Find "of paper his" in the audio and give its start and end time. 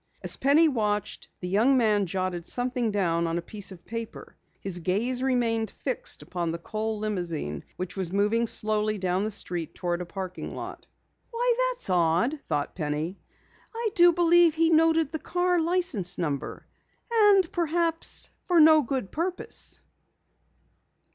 3.71-4.79